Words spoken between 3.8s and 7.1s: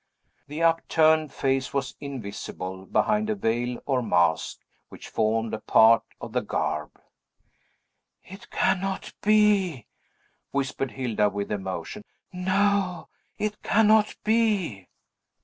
or mask, which formed a part of the garb.